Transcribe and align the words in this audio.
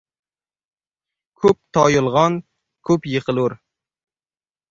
Ko‘p 1.43 1.59
toyilg‘on 1.77 2.39
ko‘p 2.91 3.07
yiqilur. 3.13 3.57